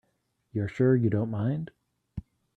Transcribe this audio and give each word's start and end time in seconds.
You're 0.51 0.67
sure 0.67 0.95
you 0.95 1.11
don't 1.11 1.29
mind? 1.29 1.69